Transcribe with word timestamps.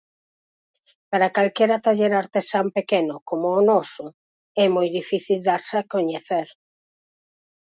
Para 1.11 1.33
calquera 1.35 1.77
taller 1.85 2.13
artesán 2.13 2.67
pequeno, 2.77 3.15
como 3.29 3.47
o 3.59 3.61
noso, 3.71 4.05
é 4.63 4.65
moi 4.75 4.87
difícil 4.99 5.39
darse 5.47 5.75
a 5.79 5.87
coñecer. 5.93 6.47